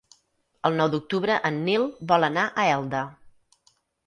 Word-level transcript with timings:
El 0.69 0.77
nou 0.79 0.87
d'octubre 0.93 1.35
en 1.49 1.59
Nil 1.67 1.85
vol 2.13 2.27
anar 2.29 2.47
a 2.49 2.67
Elda. 2.79 3.05